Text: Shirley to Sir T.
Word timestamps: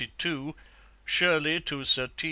Shirley 1.05 1.59
to 1.59 1.83
Sir 1.83 2.07
T. 2.07 2.13